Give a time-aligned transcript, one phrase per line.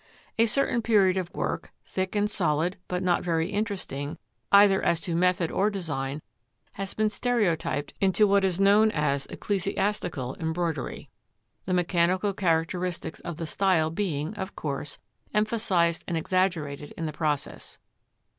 [0.39, 4.17] A certain period of work, thick and solid, but not very interesting,
[4.51, 6.23] either as to method or design,
[6.71, 11.11] has been stereotyped into what is known as Ecclesiastical Embroidery,
[11.67, 14.97] the mechanical characteristics of the style being, of course,
[15.35, 17.77] emphasised and exaggerated in the process.